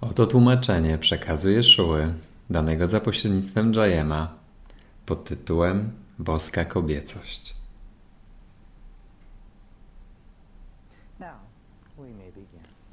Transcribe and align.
Oto 0.00 0.26
tłumaczenie 0.26 0.98
przekazu 0.98 1.50
Jeszuły, 1.50 2.14
danego 2.50 2.86
za 2.86 3.00
pośrednictwem 3.00 3.74
Jayema, 3.74 4.34
pod 5.06 5.24
tytułem 5.24 5.92
Boska 6.18 6.64
Kobiecość. 6.64 7.56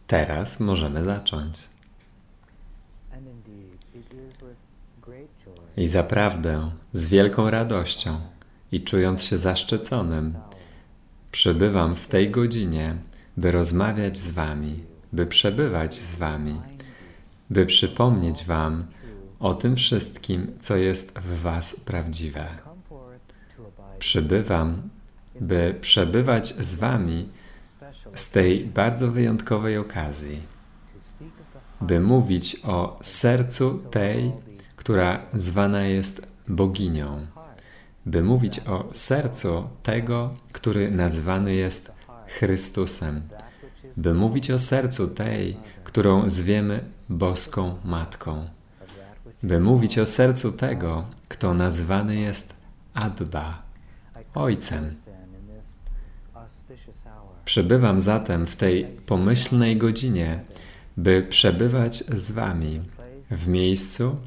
Teraz 0.08 0.60
możemy 0.60 1.04
zacząć. 1.04 1.70
I 5.78 5.88
zaprawdę, 5.88 6.72
z 6.94 7.06
wielką 7.06 7.50
radością 7.50 8.20
i 8.72 8.82
czując 8.82 9.24
się 9.24 9.38
zaszczyconym, 9.38 10.34
przybywam 11.32 11.96
w 11.96 12.08
tej 12.08 12.32
godzinie, 12.32 12.96
by 13.38 13.52
rozmawiać 13.52 14.18
z 14.18 14.32
Wami, 14.32 14.84
by 15.14 15.26
przebywać 15.26 15.94
z 15.94 16.16
Wami, 16.16 16.62
by 17.50 17.66
przypomnieć 17.66 18.46
Wam 18.46 18.86
o 19.40 19.54
tym 19.54 19.76
wszystkim, 19.76 20.58
co 20.60 20.76
jest 20.76 21.20
w 21.20 21.42
Was 21.42 21.80
prawdziwe. 21.80 22.48
Przybywam, 24.00 24.90
by 25.42 25.76
przebywać 25.82 26.56
z 26.56 26.76
Wami 26.76 27.30
z 28.16 28.32
tej 28.32 28.66
bardzo 28.66 29.12
wyjątkowej 29.12 29.78
okazji, 29.78 30.42
by 31.82 32.00
mówić 32.00 32.58
o 32.64 33.00
sercu 33.02 33.84
tej, 33.92 34.32
która 34.76 35.26
zwana 35.34 35.82
jest 35.82 36.32
boginią, 36.48 37.28
by 38.06 38.24
mówić 38.24 38.60
o 38.60 38.90
sercu 38.92 39.70
tego, 39.84 40.34
który 40.52 40.92
nazwany 40.92 41.54
jest 41.54 41.92
Chrystusem, 42.28 43.22
by 43.98 44.14
mówić 44.14 44.52
o 44.52 44.60
sercu 44.60 45.08
tej, 45.08 45.58
którą 45.84 46.30
zwiemy 46.30 46.84
boską 47.10 47.76
Matką, 47.86 48.50
by 49.44 49.60
mówić 49.60 50.00
o 50.00 50.06
sercu 50.06 50.52
tego, 50.52 51.06
kto 51.28 51.54
nazwany 51.54 52.16
jest 52.16 52.54
Abba, 52.94 53.62
Ojcem. 54.34 54.96
Przebywam 57.46 58.00
zatem 58.00 58.48
w 58.48 58.56
tej 58.56 58.86
pomyślnej 58.86 59.78
godzinie, 59.78 60.40
by 60.98 61.26
przebywać 61.30 62.04
z 62.08 62.32
Wami 62.32 62.82
w 63.32 63.48
miejscu, 63.48 64.18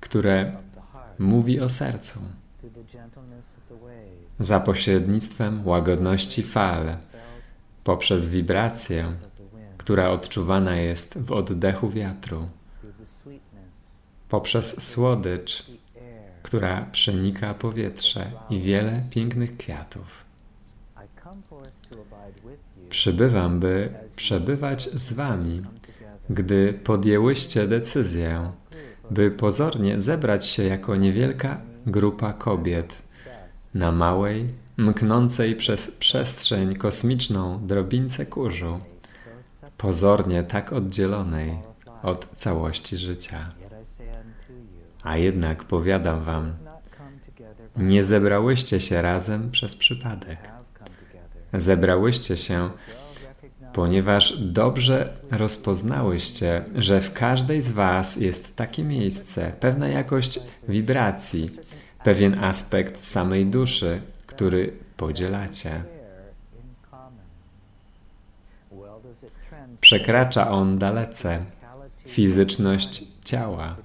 które 0.00 0.56
mówi 1.18 1.60
o 1.60 1.68
sercu, 1.68 2.20
za 4.40 4.60
pośrednictwem 4.60 5.66
łagodności 5.66 6.42
fal, 6.42 6.96
poprzez 7.86 8.28
wibrację, 8.28 9.12
która 9.78 10.10
odczuwana 10.10 10.76
jest 10.76 11.18
w 11.18 11.32
oddechu 11.32 11.90
wiatru, 11.90 12.48
poprzez 14.28 14.82
słodycz, 14.88 15.66
która 16.42 16.86
przenika 16.92 17.54
powietrze 17.54 18.30
i 18.50 18.60
wiele 18.60 19.02
pięknych 19.10 19.56
kwiatów. 19.56 20.24
Przybywam, 22.90 23.60
by 23.60 23.88
przebywać 24.16 24.88
z 24.90 25.12
Wami, 25.12 25.62
gdy 26.30 26.72
podjęłyście 26.72 27.68
decyzję, 27.68 28.52
by 29.10 29.30
pozornie 29.30 30.00
zebrać 30.00 30.46
się 30.46 30.62
jako 30.62 30.96
niewielka 30.96 31.60
grupa 31.86 32.32
kobiet 32.32 33.02
na 33.74 33.92
małej, 33.92 34.48
mknącej 34.76 35.56
przez 35.56 35.90
przestrzeń 35.90 36.76
kosmiczną 36.76 37.66
drobince 37.66 38.26
kurzu, 38.26 38.80
pozornie 39.76 40.42
tak 40.42 40.72
oddzielonej 40.72 41.58
od 42.02 42.26
całości 42.36 42.96
życia. 42.96 43.48
A 45.02 45.16
jednak 45.16 45.64
powiadam 45.64 46.24
wam, 46.24 46.52
nie 47.76 48.04
zebrałyście 48.04 48.80
się 48.80 49.02
razem 49.02 49.50
przez 49.50 49.74
przypadek. 49.74 50.38
Zebrałyście 51.52 52.36
się, 52.36 52.70
ponieważ 53.72 54.38
dobrze 54.38 55.16
rozpoznałyście, 55.30 56.64
że 56.74 57.00
w 57.00 57.12
każdej 57.12 57.62
z 57.62 57.72
was 57.72 58.16
jest 58.16 58.56
takie 58.56 58.84
miejsce, 58.84 59.52
pewna 59.60 59.88
jakość 59.88 60.40
wibracji, 60.68 61.50
pewien 62.04 62.44
aspekt 62.44 63.04
samej 63.04 63.46
duszy, 63.46 64.00
który 64.36 64.72
podzielacie. 64.96 65.82
Przekracza 69.80 70.50
on 70.50 70.78
dalece 70.78 71.44
fizyczność 72.06 73.04
ciała, 73.24 73.76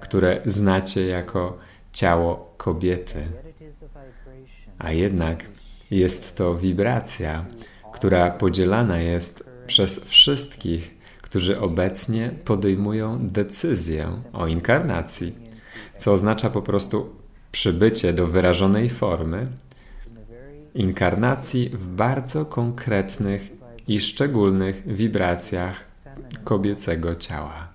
które 0.00 0.40
znacie 0.44 1.06
jako 1.06 1.58
ciało 1.92 2.54
kobiety. 2.56 3.28
a 4.78 4.92
jednak 4.92 5.44
jest 5.90 6.36
to 6.36 6.54
wibracja, 6.54 7.44
która 7.92 8.30
podzielana 8.30 8.98
jest 8.98 9.50
przez 9.66 10.04
wszystkich, 10.04 10.94
którzy 11.22 11.60
obecnie 11.60 12.30
podejmują 12.44 13.28
decyzję 13.28 14.22
o 14.32 14.46
inkarnacji, 14.46 15.34
co 15.98 16.12
oznacza 16.12 16.50
po 16.50 16.62
prostu 16.62 17.16
przybycie 17.52 18.12
do 18.12 18.26
wyrażonej 18.26 18.90
formy 18.90 19.46
inkarnacji 20.76 21.68
w 21.68 21.86
bardzo 21.86 22.44
konkretnych 22.44 23.52
i 23.88 24.00
szczególnych 24.00 24.94
wibracjach 24.94 25.84
kobiecego 26.44 27.16
ciała. 27.16 27.68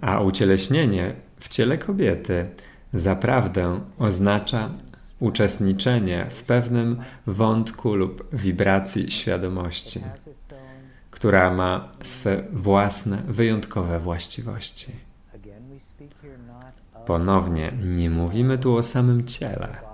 A 0.00 0.20
ucieleśnienie 0.20 1.14
w 1.40 1.48
ciele 1.48 1.78
kobiety 1.78 2.46
zaprawdę 2.94 3.80
oznacza 3.98 4.70
uczestniczenie 5.20 6.26
w 6.30 6.42
pewnym 6.42 7.00
wątku 7.26 7.94
lub 7.94 8.28
wibracji 8.32 9.10
świadomości, 9.10 10.00
która 11.10 11.54
ma 11.54 11.88
swe 12.02 12.42
własne, 12.52 13.16
wyjątkowe 13.28 13.98
właściwości. 13.98 14.92
Ponownie, 17.06 17.72
nie 17.82 18.10
mówimy 18.10 18.58
tu 18.58 18.76
o 18.76 18.82
samym 18.82 19.26
ciele, 19.26 19.91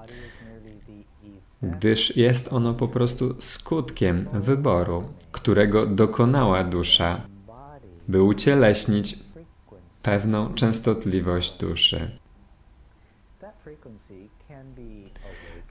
gdyż 1.62 2.16
jest 2.16 2.52
ono 2.52 2.74
po 2.74 2.88
prostu 2.88 3.34
skutkiem 3.38 4.28
wyboru, 4.32 5.08
którego 5.32 5.86
dokonała 5.86 6.64
dusza, 6.64 7.20
by 8.08 8.22
ucieleśnić 8.22 9.19
pewną 10.02 10.54
częstotliwość 10.54 11.58
duszy. 11.58 12.10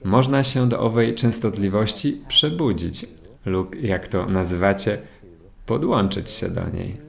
Można 0.04 0.44
się 0.44 0.68
do 0.68 0.80
owej 0.80 1.14
częstotliwości 1.14 2.20
przebudzić 2.28 3.06
lub, 3.44 3.82
jak 3.82 4.08
to 4.08 4.26
nazywacie, 4.26 4.98
podłączyć 5.66 6.30
się 6.30 6.48
do 6.48 6.68
niej. 6.68 7.07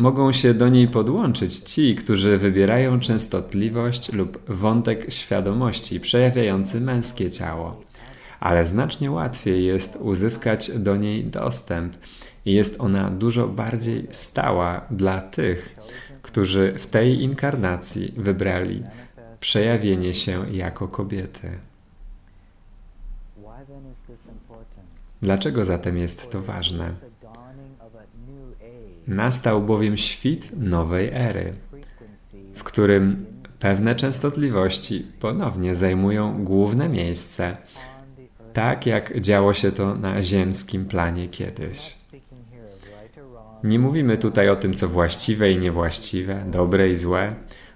Mogą 0.00 0.32
się 0.32 0.54
do 0.54 0.68
niej 0.68 0.88
podłączyć 0.88 1.58
ci, 1.58 1.94
którzy 1.94 2.38
wybierają 2.38 3.00
częstotliwość 3.00 4.12
lub 4.12 4.50
wątek 4.50 5.12
świadomości 5.12 6.00
przejawiający 6.00 6.80
męskie 6.80 7.30
ciało, 7.30 7.80
ale 8.40 8.66
znacznie 8.66 9.10
łatwiej 9.10 9.66
jest 9.66 9.96
uzyskać 9.96 10.70
do 10.78 10.96
niej 10.96 11.24
dostęp 11.24 11.96
i 12.44 12.52
jest 12.52 12.80
ona 12.80 13.10
dużo 13.10 13.48
bardziej 13.48 14.06
stała 14.10 14.86
dla 14.90 15.20
tych, 15.20 15.76
którzy 16.22 16.72
w 16.78 16.86
tej 16.86 17.22
inkarnacji 17.22 18.14
wybrali 18.16 18.82
przejawienie 19.40 20.14
się 20.14 20.50
jako 20.52 20.88
kobiety. 20.88 21.58
Dlaczego 25.22 25.64
zatem 25.64 25.98
jest 25.98 26.32
to 26.32 26.42
ważne? 26.42 27.09
Nastał 29.06 29.62
bowiem 29.62 29.96
świt 29.96 30.50
nowej 30.56 31.10
ery, 31.12 31.52
w 32.54 32.64
którym 32.64 33.26
pewne 33.58 33.94
częstotliwości 33.94 35.06
ponownie 35.20 35.74
zajmują 35.74 36.44
główne 36.44 36.88
miejsce, 36.88 37.56
tak 38.52 38.86
jak 38.86 39.20
działo 39.20 39.54
się 39.54 39.72
to 39.72 39.94
na 39.94 40.22
ziemskim 40.22 40.84
planie 40.84 41.28
kiedyś. 41.28 41.94
Nie 43.64 43.78
mówimy 43.78 44.18
tutaj 44.18 44.48
o 44.48 44.56
tym, 44.56 44.74
co 44.74 44.88
właściwe 44.88 45.52
i 45.52 45.58
niewłaściwe, 45.58 46.44
dobre 46.46 46.90
i 46.90 46.96
złe. 46.96 47.34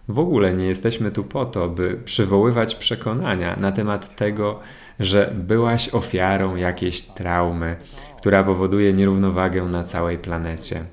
W 0.09 0.19
ogóle 0.19 0.55
nie 0.55 0.67
jesteśmy 0.67 1.11
tu 1.11 1.25
po 1.25 1.45
to, 1.45 1.69
by 1.69 1.99
przywoływać 2.05 2.75
przekonania 2.75 3.57
na 3.57 3.73
temat 3.73 4.17
tego, 4.17 4.61
że 5.01 5.35
byłaś 5.35 5.95
ofiarą 5.95 6.57
jakiejś 6.57 7.03
traumy, 7.03 7.77
która 8.19 8.45
powoduje 8.45 8.93
nierównowagę 8.93 9.63
na 9.63 9.85
całej 9.85 10.19
planecie. 10.19 10.85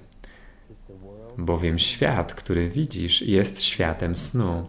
Bowiem 1.46 1.80
świat, 1.80 2.34
który 2.34 2.70
widzisz, 2.70 3.22
jest 3.22 3.62
światem 3.62 4.16
snu. 4.16 4.68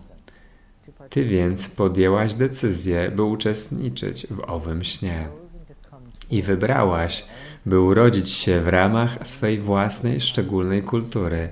Ty 1.11 1.25
więc 1.25 1.69
podjęłaś 1.69 2.35
decyzję, 2.35 3.13
by 3.17 3.23
uczestniczyć 3.23 4.27
w 4.27 4.41
owym 4.41 4.85
śnie 4.85 5.29
i 6.31 6.43
wybrałaś, 6.43 7.25
by 7.67 7.81
urodzić 7.81 8.31
się 8.31 8.61
w 8.61 8.69
ramach 8.69 9.19
swej 9.23 9.59
własnej 9.59 10.21
szczególnej 10.21 10.83
kultury, 10.83 11.49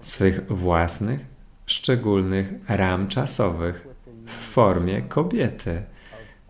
swych 0.00 0.46
własnych 0.48 1.20
szczególnych 1.66 2.54
ram 2.68 3.08
czasowych 3.08 3.86
w 4.26 4.30
formie 4.30 5.02
kobiety, 5.02 5.82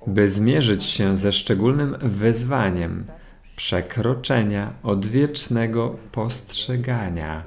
by 0.06 0.28
zmierzyć 0.28 0.84
się 0.84 1.16
ze 1.16 1.32
szczególnym 1.32 1.96
wyzwaniem 2.00 3.04
przekroczenia 3.56 4.72
odwiecznego 4.82 5.96
postrzegania, 6.12 7.44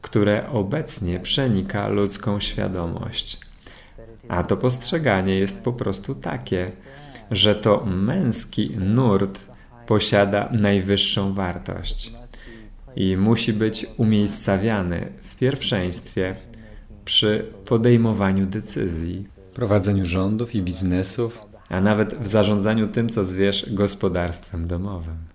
które 0.00 0.48
obecnie 0.48 1.20
przenika 1.20 1.88
ludzką 1.88 2.40
świadomość. 2.40 3.40
A 4.28 4.42
to 4.42 4.56
postrzeganie 4.56 5.34
jest 5.34 5.64
po 5.64 5.72
prostu 5.72 6.14
takie, 6.14 6.70
że 7.30 7.54
to 7.54 7.84
męski 7.86 8.70
nurt 8.76 9.40
posiada 9.86 10.48
najwyższą 10.52 11.32
wartość 11.32 12.12
i 12.96 13.16
musi 13.16 13.52
być 13.52 13.86
umiejscawiany 13.96 15.12
w 15.22 15.36
pierwszeństwie 15.36 16.36
przy 17.04 17.46
podejmowaniu 17.64 18.46
decyzji, 18.46 19.26
prowadzeniu 19.54 20.06
rządów 20.06 20.54
i 20.54 20.62
biznesów, 20.62 21.38
a 21.68 21.80
nawet 21.80 22.14
w 22.14 22.26
zarządzaniu 22.26 22.88
tym, 22.88 23.08
co 23.08 23.24
zwierz 23.24 23.72
gospodarstwem 23.72 24.66
domowym. 24.66 25.29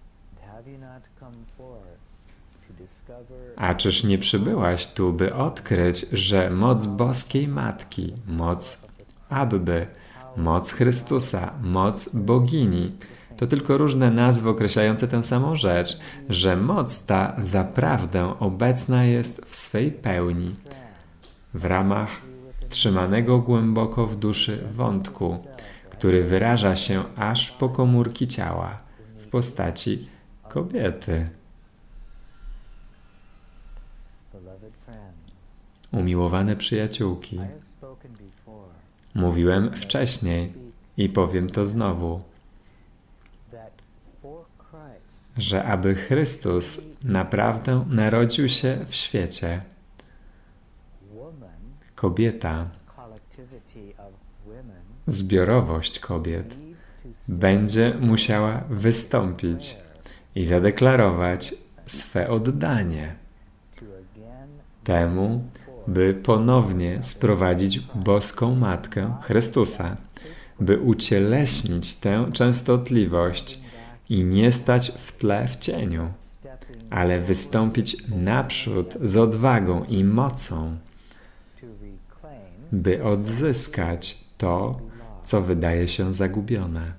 A 3.57 3.75
czyż 3.75 4.03
nie 4.03 4.17
przybyłaś 4.17 4.87
tu, 4.87 5.13
by 5.13 5.35
odkryć, 5.35 6.05
że 6.11 6.49
moc 6.49 6.85
boskiej 6.85 7.47
Matki, 7.47 8.13
moc 8.27 8.87
Abby, 9.29 9.87
moc 10.37 10.71
Chrystusa, 10.71 11.53
moc 11.61 12.09
bogini 12.15 12.91
to 13.37 13.47
tylko 13.47 13.77
różne 13.77 14.11
nazwy 14.11 14.49
określające 14.49 15.07
tę 15.07 15.23
samą 15.23 15.55
rzecz, 15.55 15.97
że 16.29 16.57
moc 16.57 17.05
ta 17.05 17.35
zaprawdę 17.41 18.39
obecna 18.39 19.03
jest 19.03 19.45
w 19.45 19.55
swej 19.55 19.91
pełni 19.91 20.55
w 21.53 21.65
ramach 21.65 22.09
trzymanego 22.69 23.39
głęboko 23.39 24.07
w 24.07 24.15
duszy 24.15 24.63
wątku, 24.71 25.37
który 25.89 26.23
wyraża 26.23 26.75
się 26.75 27.03
aż 27.15 27.51
po 27.51 27.69
komórki 27.69 28.27
ciała 28.27 28.77
w 29.17 29.27
postaci 29.27 30.05
kobiety. 30.49 31.29
Umiłowane 35.95 36.55
przyjaciółki, 36.55 37.39
mówiłem 39.13 39.73
wcześniej 39.73 40.53
i 40.97 41.09
powiem 41.09 41.49
to 41.49 41.65
znowu, 41.65 42.21
że 45.37 45.63
aby 45.63 45.95
Chrystus 45.95 46.81
naprawdę 47.03 47.85
narodził 47.89 48.49
się 48.49 48.85
w 48.89 48.95
świecie, 48.95 49.61
kobieta, 51.95 52.69
zbiorowość 55.07 55.99
kobiet 55.99 56.55
będzie 57.27 57.93
musiała 57.99 58.63
wystąpić 58.69 59.77
i 60.35 60.45
zadeklarować 60.45 61.55
swe 61.85 62.29
oddanie 62.29 63.15
temu, 64.83 65.43
by 65.87 66.13
ponownie 66.13 67.03
sprowadzić 67.03 67.79
boską 67.79 68.55
Matkę 68.55 69.15
Chrystusa, 69.21 69.97
by 70.59 70.79
ucieleśnić 70.79 71.95
tę 71.95 72.29
częstotliwość 72.33 73.59
i 74.09 74.23
nie 74.23 74.51
stać 74.51 74.91
w 74.91 75.17
tle 75.17 75.47
w 75.47 75.55
cieniu, 75.55 76.11
ale 76.89 77.19
wystąpić 77.19 77.97
naprzód 78.07 78.97
z 79.03 79.17
odwagą 79.17 79.83
i 79.83 80.03
mocą, 80.03 80.77
by 82.71 83.03
odzyskać 83.03 84.17
to, 84.37 84.79
co 85.25 85.41
wydaje 85.41 85.87
się 85.87 86.13
zagubione, 86.13 86.93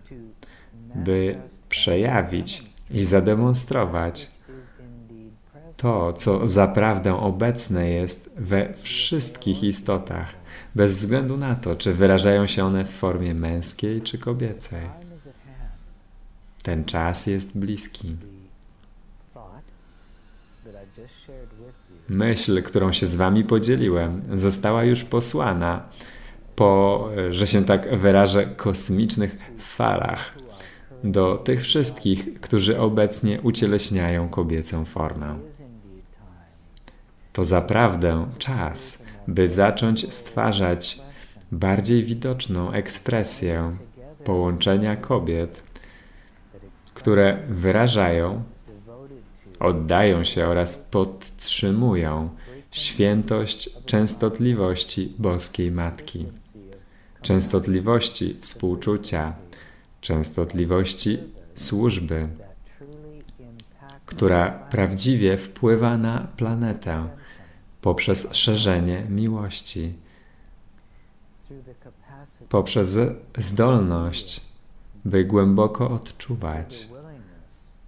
by 0.94 1.36
przejawić 1.68 2.62
i 2.90 3.04
zademonstrować 3.04 4.35
to, 5.76 6.12
co 6.12 6.48
zaprawdę 6.48 7.20
obecne 7.20 7.90
jest 7.90 8.30
we 8.36 8.74
wszystkich 8.74 9.62
istotach, 9.62 10.28
bez 10.74 10.96
względu 10.96 11.36
na 11.36 11.54
to, 11.54 11.76
czy 11.76 11.92
wyrażają 11.92 12.46
się 12.46 12.64
one 12.64 12.84
w 12.84 12.90
formie 12.90 13.34
męskiej 13.34 14.02
czy 14.02 14.18
kobiecej. 14.18 14.82
Ten 16.62 16.84
czas 16.84 17.26
jest 17.26 17.58
bliski. 17.58 18.16
Myśl, 22.08 22.62
którą 22.62 22.92
się 22.92 23.06
z 23.06 23.14
Wami 23.14 23.44
podzieliłem, 23.44 24.22
została 24.34 24.84
już 24.84 25.04
posłana 25.04 25.88
po, 26.56 27.08
że 27.30 27.46
się 27.46 27.64
tak 27.64 27.96
wyrażę, 27.96 28.46
kosmicznych 28.46 29.36
falach 29.58 30.34
do 31.04 31.36
tych 31.36 31.62
wszystkich, 31.62 32.40
którzy 32.40 32.78
obecnie 32.80 33.40
ucieleśniają 33.40 34.28
kobiecą 34.28 34.84
formę. 34.84 35.38
To 37.36 37.44
zaprawdę 37.44 38.26
czas, 38.38 39.04
by 39.28 39.48
zacząć 39.48 40.14
stwarzać 40.14 41.00
bardziej 41.52 42.04
widoczną 42.04 42.72
ekspresję 42.72 43.76
połączenia 44.24 44.96
kobiet, 44.96 45.62
które 46.94 47.38
wyrażają 47.48 48.42
oddają 49.60 50.24
się 50.24 50.46
oraz 50.46 50.76
podtrzymują 50.76 52.28
świętość 52.70 53.70
częstotliwości 53.86 55.12
boskiej 55.18 55.70
Matki, 55.70 56.26
częstotliwości 57.22 58.36
współczucia, 58.40 59.34
częstotliwości 60.00 61.18
służby, 61.54 62.28
która 64.06 64.50
prawdziwie 64.50 65.36
wpływa 65.36 65.96
na 65.96 66.26
planetę 66.36 67.25
poprzez 67.86 68.28
szerzenie 68.32 69.06
miłości, 69.10 69.92
poprzez 72.48 72.98
zdolność, 73.38 74.40
by 75.04 75.24
głęboko 75.24 75.90
odczuwać, 75.90 76.88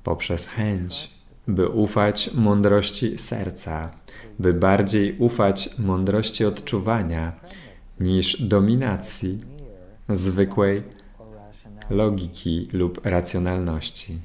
poprzez 0.04 0.46
chęć, 0.46 1.10
by 1.48 1.68
ufać 1.68 2.34
mądrości 2.34 3.18
serca, 3.18 3.90
by 4.38 4.54
bardziej 4.54 5.16
ufać 5.18 5.78
mądrości 5.78 6.44
odczuwania 6.44 7.32
niż 8.00 8.42
dominacji 8.42 9.40
zwykłej 10.08 10.82
logiki 11.90 12.68
lub 12.72 13.06
racjonalności. 13.06 14.18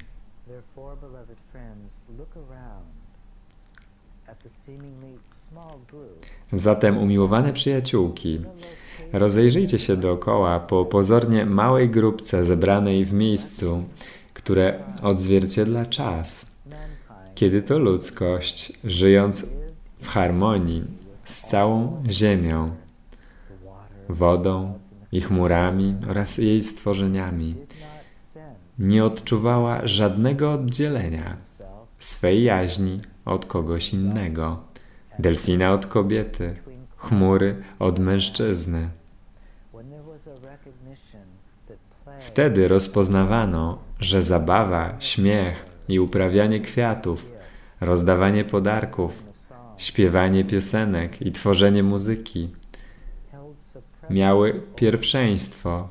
Zatem, 6.52 6.98
umiłowane 6.98 7.52
przyjaciółki, 7.52 8.40
rozejrzyjcie 9.12 9.78
się 9.78 9.96
dookoła 9.96 10.60
po 10.60 10.84
pozornie 10.84 11.46
małej 11.46 11.90
grupce 11.90 12.44
zebranej 12.44 13.04
w 13.04 13.12
miejscu, 13.12 13.84
które 14.34 14.84
odzwierciedla 15.02 15.86
czas. 15.86 16.56
Kiedy 17.34 17.62
to 17.62 17.78
ludzkość, 17.78 18.72
żyjąc 18.84 19.46
w 20.02 20.08
harmonii 20.08 20.84
z 21.24 21.40
całą 21.40 22.04
Ziemią, 22.10 22.70
wodą 24.08 24.78
i 25.12 25.20
chmurami 25.20 25.94
oraz 26.10 26.38
jej 26.38 26.62
stworzeniami, 26.62 27.54
nie 28.78 29.04
odczuwała 29.04 29.86
żadnego 29.86 30.52
oddzielenia 30.52 31.36
swej 31.98 32.42
jaźni 32.42 33.00
od 33.24 33.46
kogoś 33.46 33.92
innego, 33.92 34.60
delfina 35.18 35.72
od 35.72 35.86
kobiety, 35.86 36.56
chmury 36.96 37.56
od 37.78 37.98
mężczyzny. 37.98 38.88
Wtedy 42.20 42.68
rozpoznawano, 42.68 43.78
że 44.00 44.22
zabawa, 44.22 44.96
śmiech, 45.00 45.74
i 45.88 46.00
uprawianie 46.00 46.60
kwiatów, 46.60 47.32
rozdawanie 47.80 48.44
podarków, 48.44 49.22
śpiewanie 49.76 50.44
piosenek 50.44 51.22
i 51.22 51.32
tworzenie 51.32 51.82
muzyki 51.82 52.48
miały 54.10 54.62
pierwszeństwo 54.76 55.88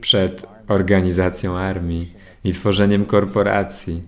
przed 0.00 0.46
organizacją 0.68 1.58
armii 1.58 2.14
i 2.44 2.52
tworzeniem 2.52 3.06
korporacji, 3.06 4.02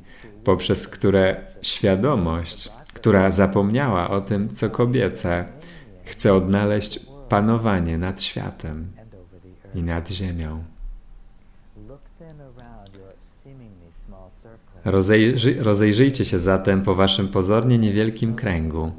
poprzez 0.44 0.88
które 0.88 1.40
świadomość, 1.62 2.70
która 2.94 3.30
zapomniała 3.30 4.10
o 4.10 4.20
tym, 4.20 4.54
co 4.54 4.70
kobiece, 4.70 5.44
chce 6.04 6.34
odnaleźć 6.34 7.00
panowanie 7.28 7.98
nad 7.98 8.22
światem 8.22 8.92
i 9.74 9.82
nad 9.82 10.10
ziemią. 10.10 10.64
Rozejrzy, 14.84 15.56
rozejrzyjcie 15.62 16.24
się 16.24 16.38
zatem 16.38 16.82
po 16.82 16.94
waszym 16.94 17.28
pozornie 17.28 17.78
niewielkim 17.78 18.34
kręgu, 18.34 18.92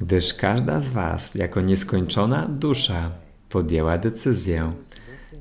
gdyż 0.00 0.34
każda 0.34 0.80
z 0.80 0.92
was, 0.92 1.34
jako 1.34 1.60
nieskończona 1.60 2.46
dusza, 2.48 3.10
podjęła 3.48 3.98
decyzję, 3.98 4.72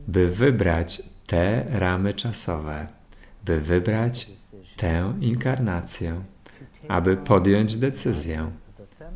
by 0.07 0.27
wybrać 0.27 1.01
te 1.27 1.65
ramy 1.69 2.13
czasowe, 2.13 2.87
by 3.45 3.61
wybrać 3.61 4.38
tę 4.79 5.13
inkarnację, 5.21 6.21
aby 6.87 7.17
podjąć 7.17 7.77
decyzję, 7.77 8.51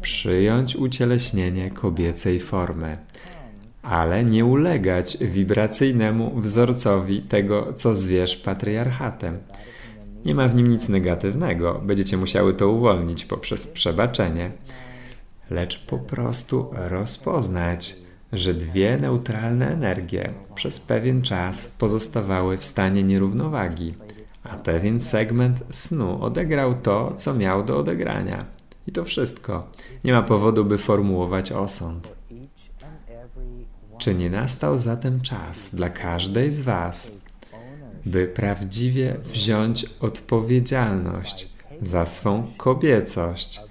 przyjąć 0.01 0.75
ucieleśnienie 0.75 1.71
kobiecej 1.71 2.39
formy, 2.39 2.97
ale 3.81 4.23
nie 4.23 4.45
ulegać 4.45 5.17
wibracyjnemu 5.21 6.41
wzorcowi 6.41 7.21
tego, 7.21 7.73
co 7.73 7.95
zwierz 7.95 8.37
patriarchatem. 8.37 9.37
Nie 10.25 10.35
ma 10.35 10.47
w 10.47 10.55
nim 10.55 10.67
nic 10.67 10.89
negatywnego, 10.89 11.81
będziecie 11.85 12.17
musiały 12.17 12.53
to 12.53 12.69
uwolnić 12.69 13.25
poprzez 13.25 13.67
przebaczenie, 13.67 14.51
lecz 15.49 15.85
po 15.85 15.97
prostu 15.97 16.69
rozpoznać, 16.73 17.95
że 18.33 18.53
dwie 18.53 18.97
neutralne 18.97 19.71
energie 19.71 20.29
przez 20.55 20.79
pewien 20.79 21.21
czas 21.21 21.67
pozostawały 21.67 22.57
w 22.57 22.65
stanie 22.65 23.03
nierównowagi, 23.03 23.93
a 24.43 24.57
pewien 24.57 24.99
segment 24.99 25.57
snu 25.71 26.23
odegrał 26.23 26.75
to, 26.75 27.13
co 27.15 27.33
miał 27.33 27.63
do 27.63 27.77
odegrania. 27.77 28.45
I 28.87 28.91
to 28.91 29.03
wszystko. 29.03 29.67
Nie 30.03 30.13
ma 30.13 30.21
powodu, 30.21 30.65
by 30.65 30.77
formułować 30.77 31.51
osąd. 31.51 32.13
Czy 33.97 34.15
nie 34.15 34.29
nastał 34.29 34.77
zatem 34.77 35.21
czas 35.21 35.75
dla 35.75 35.89
każdej 35.89 36.51
z 36.51 36.61
Was, 36.61 37.11
by 38.05 38.27
prawdziwie 38.27 39.17
wziąć 39.23 39.85
odpowiedzialność 39.99 41.49
za 41.81 42.05
swą 42.05 42.47
kobiecość 42.57 43.61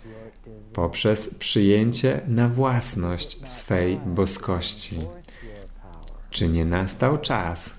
poprzez 0.73 1.35
przyjęcie 1.35 2.21
na 2.29 2.49
własność 2.49 3.49
swej 3.49 4.01
boskości? 4.07 4.99
Czy 6.31 6.49
nie 6.49 6.65
nastał 6.65 7.19
czas, 7.19 7.75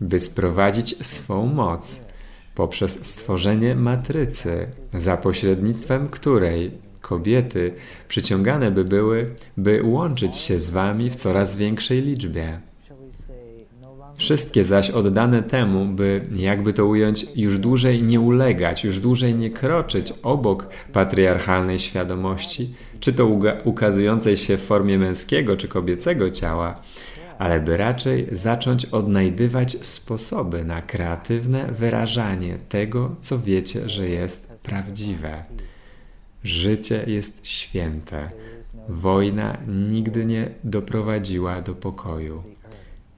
by 0.00 0.20
sprowadzić 0.20 1.06
swą 1.06 1.46
moc 1.46 2.09
poprzez 2.60 3.06
stworzenie 3.06 3.74
matrycy, 3.74 4.66
za 4.94 5.16
pośrednictwem 5.16 6.08
której 6.08 6.70
kobiety 7.00 7.72
przyciągane 8.08 8.70
by 8.70 8.84
były, 8.84 9.30
by 9.56 9.82
łączyć 9.84 10.36
się 10.36 10.58
z 10.58 10.70
wami 10.70 11.10
w 11.10 11.16
coraz 11.16 11.56
większej 11.56 12.02
liczbie. 12.02 12.58
Wszystkie 14.16 14.64
zaś 14.64 14.90
oddane 14.90 15.42
temu, 15.42 15.86
by, 15.86 16.26
jakby 16.36 16.72
to 16.72 16.86
ująć, 16.86 17.26
już 17.36 17.58
dłużej 17.58 18.02
nie 18.02 18.20
ulegać, 18.20 18.84
już 18.84 19.00
dłużej 19.00 19.34
nie 19.34 19.50
kroczyć 19.50 20.12
obok 20.22 20.66
patriarchalnej 20.92 21.78
świadomości, 21.78 22.74
czy 23.00 23.12
to 23.12 23.26
ukazującej 23.64 24.36
się 24.36 24.56
w 24.56 24.62
formie 24.62 24.98
męskiego 24.98 25.56
czy 25.56 25.68
kobiecego 25.68 26.30
ciała, 26.30 26.80
ale 27.40 27.60
by 27.60 27.76
raczej 27.76 28.26
zacząć 28.32 28.84
odnajdywać 28.84 29.86
sposoby 29.86 30.64
na 30.64 30.82
kreatywne 30.82 31.66
wyrażanie 31.72 32.58
tego, 32.68 33.16
co 33.20 33.38
wiecie, 33.38 33.88
że 33.88 34.08
jest 34.08 34.60
prawdziwe. 34.62 35.44
Życie 36.44 37.04
jest 37.06 37.46
święte. 37.46 38.30
Wojna 38.88 39.58
nigdy 39.68 40.24
nie 40.24 40.50
doprowadziła 40.64 41.62
do 41.62 41.74
pokoju. 41.74 42.42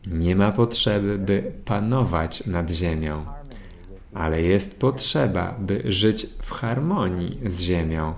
Nie 0.06 0.36
ma 0.36 0.52
potrzeby, 0.52 1.18
by 1.18 1.52
panować 1.64 2.46
nad 2.46 2.70
ziemią, 2.70 3.24
ale 4.14 4.42
jest 4.42 4.80
potrzeba, 4.80 5.56
by 5.60 5.82
żyć 5.84 6.26
w 6.42 6.50
harmonii 6.50 7.40
z 7.46 7.60
ziemią. 7.60 8.14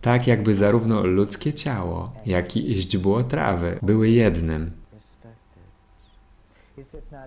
Tak 0.00 0.26
jakby 0.26 0.54
zarówno 0.54 1.06
ludzkie 1.06 1.52
ciało, 1.52 2.12
jak 2.26 2.56
i 2.56 2.74
źdźbło 2.74 3.22
trawy 3.22 3.78
były 3.82 4.08
jednym. 4.08 4.83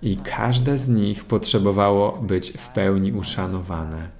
I 0.02 0.16
każde 0.16 0.78
z 0.78 0.88
nich 0.88 1.24
potrzebowało 1.24 2.12
być 2.12 2.50
w 2.50 2.68
pełni 2.68 3.12
uszanowane. 3.12 4.18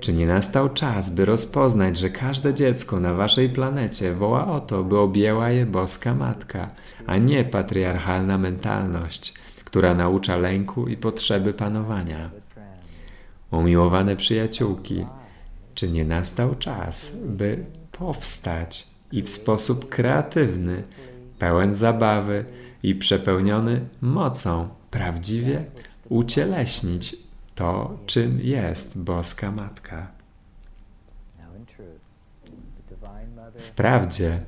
Czy 0.00 0.12
nie 0.12 0.26
nastał 0.26 0.68
czas, 0.68 1.10
by 1.10 1.24
rozpoznać, 1.24 1.98
że 1.98 2.10
każde 2.10 2.54
dziecko 2.54 3.00
na 3.00 3.14
waszej 3.14 3.48
planecie 3.48 4.14
woła 4.14 4.46
o 4.46 4.60
to, 4.60 4.84
by 4.84 4.98
objęła 4.98 5.50
je 5.50 5.66
boska 5.66 6.14
matka, 6.14 6.68
a 7.06 7.16
nie 7.16 7.44
patriarchalna 7.44 8.38
mentalność, 8.38 9.34
która 9.64 9.94
naucza 9.94 10.36
lęku 10.36 10.88
i 10.88 10.96
potrzeby 10.96 11.54
panowania? 11.54 12.30
Umiłowane 13.50 14.16
przyjaciółki, 14.16 15.04
czy 15.74 15.90
nie 15.90 16.04
nastał 16.04 16.54
czas, 16.54 17.16
by 17.26 17.64
powstać 17.92 18.86
i 19.12 19.22
w 19.22 19.30
sposób 19.30 19.88
kreatywny, 19.88 20.82
pełen 21.38 21.74
zabawy 21.74 22.44
i 22.82 22.94
przepełniony 22.94 23.80
mocą 24.00 24.68
prawdziwie 24.90 25.64
ucieleśnić 26.08 27.16
to, 27.54 27.98
czym 28.06 28.40
jest 28.40 29.02
boska 29.02 29.50
Matka. 29.50 30.06
Wprawdzie 33.58 34.40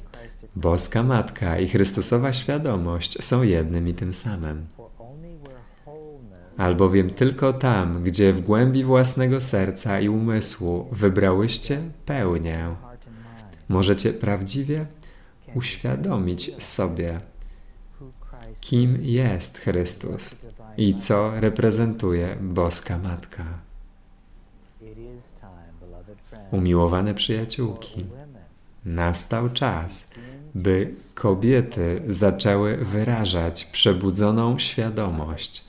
boska 0.57 1.03
Matka 1.03 1.59
i 1.59 1.69
Chrystusowa 1.69 2.33
świadomość 2.33 3.23
są 3.23 3.43
jednym 3.43 3.89
i 3.89 3.95
tym 3.95 4.13
samym. 4.13 4.67
Albowiem 6.57 7.11
tylko 7.11 7.53
tam, 7.53 8.05
gdzie 8.05 8.33
w 8.33 8.41
głębi 8.41 8.85
własnego 8.85 9.41
serca 9.41 10.01
i 10.01 10.09
umysłu 10.09 10.89
wybrałyście 10.93 11.81
pełnię, 12.07 12.75
możecie 13.69 14.13
prawdziwie 14.13 14.87
uświadomić 15.55 16.65
sobie, 16.65 17.21
kim 18.61 18.99
jest 19.03 19.59
Chrystus 19.59 20.35
i 20.77 20.95
co 20.95 21.41
reprezentuje 21.41 22.37
boska 22.41 22.99
Matka. 22.99 23.45
Umiłowane 26.51 27.15
przyjaciółki, 27.15 28.05
nastał 28.85 29.51
czas, 29.51 30.09
by 30.55 30.95
kobiety 31.15 32.03
zaczęły 32.09 32.77
wyrażać 32.77 33.65
przebudzoną 33.65 34.59
świadomość 34.59 35.65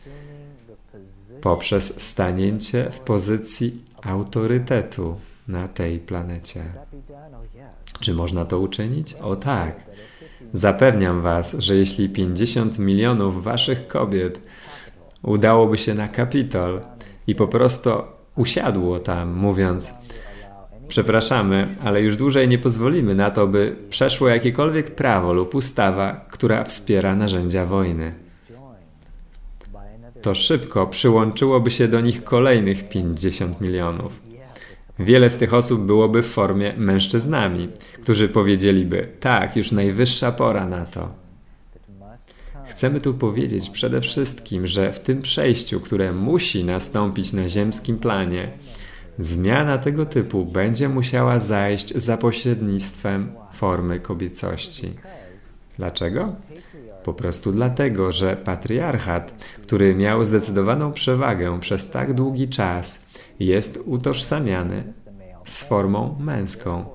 poprzez 1.41 2.01
stanięcie 2.01 2.91
w 2.91 2.99
pozycji 2.99 3.83
autorytetu 4.01 5.15
na 5.47 5.67
tej 5.67 5.99
planecie. 5.99 6.63
Czy 7.99 8.13
można 8.13 8.45
to 8.45 8.59
uczynić? 8.59 9.13
O 9.13 9.35
tak. 9.35 9.84
Zapewniam 10.55 11.21
Was, 11.21 11.53
że 11.59 11.75
jeśli 11.75 12.09
50 12.09 12.79
milionów 12.79 13.43
Waszych 13.43 13.87
kobiet 13.87 14.49
udałoby 15.23 15.77
się 15.77 15.93
na 15.93 16.07
Kapitol 16.07 16.81
i 17.27 17.35
po 17.35 17.47
prostu 17.47 17.89
usiadło 18.35 18.99
tam, 18.99 19.33
mówiąc: 19.33 19.93
Przepraszamy, 20.87 21.71
ale 21.83 22.01
już 22.01 22.17
dłużej 22.17 22.47
nie 22.47 22.57
pozwolimy 22.57 23.15
na 23.15 23.31
to, 23.31 23.47
by 23.47 23.75
przeszło 23.89 24.29
jakiekolwiek 24.29 24.95
prawo 24.95 25.33
lub 25.33 25.55
ustawa, 25.55 26.25
która 26.31 26.63
wspiera 26.63 27.15
narzędzia 27.15 27.65
wojny. 27.65 28.13
To 30.21 30.35
szybko 30.35 30.87
przyłączyłoby 30.87 31.71
się 31.71 31.87
do 31.87 32.01
nich 32.01 32.23
kolejnych 32.23 32.89
50 32.89 33.61
milionów. 33.61 34.34
Wiele 34.99 35.29
z 35.29 35.37
tych 35.37 35.53
osób 35.53 35.85
byłoby 35.85 36.23
w 36.23 36.27
formie 36.27 36.73
mężczyznami, 36.77 37.69
którzy 38.01 38.29
powiedzieliby: 38.29 39.07
Tak, 39.19 39.55
już 39.55 39.71
najwyższa 39.71 40.31
pora 40.31 40.65
na 40.67 40.85
to. 40.85 41.25
Chcemy 42.65 43.01
tu 43.01 43.13
powiedzieć 43.13 43.69
przede 43.69 44.01
wszystkim, 44.01 44.67
że 44.67 44.93
w 44.93 44.99
tym 44.99 45.21
przejściu, 45.21 45.79
które 45.79 46.11
musi 46.11 46.63
nastąpić 46.63 47.33
na 47.33 47.49
ziemskim 47.49 47.97
planie, 47.97 48.51
zmiana 49.19 49.77
tego 49.77 50.05
typu 50.05 50.45
będzie 50.45 50.89
musiała 50.89 51.39
zajść 51.39 51.95
za 51.95 52.17
pośrednictwem 52.17 53.31
formy 53.53 53.99
kobiecości. 53.99 54.89
Dlaczego? 55.77 56.35
Po 57.03 57.13
prostu 57.13 57.51
dlatego, 57.51 58.11
że 58.11 58.35
patriarchat, 58.35 59.43
który 59.61 59.95
miał 59.95 60.25
zdecydowaną 60.25 60.93
przewagę 60.93 61.59
przez 61.59 61.91
tak 61.91 62.13
długi 62.13 62.49
czas, 62.49 63.04
jest 63.39 63.79
utożsamiany 63.85 64.93
z 65.45 65.63
formą 65.63 66.15
męską. 66.19 66.85